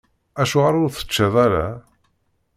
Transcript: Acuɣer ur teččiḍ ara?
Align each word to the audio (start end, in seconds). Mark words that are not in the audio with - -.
Acuɣer 0.41 0.73
ur 0.81 0.89
teččiḍ 0.91 1.33
ara? 1.45 1.67